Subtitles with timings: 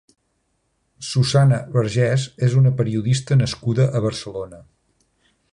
[1.07, 4.65] Susanna Bergés és una periodista nascuda a Barcelona.